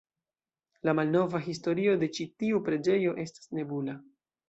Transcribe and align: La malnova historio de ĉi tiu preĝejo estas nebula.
La 0.89 0.95
malnova 0.99 1.43
historio 1.49 1.95
de 2.05 2.11
ĉi 2.19 2.29
tiu 2.43 2.65
preĝejo 2.71 3.17
estas 3.29 3.57
nebula. 3.61 4.01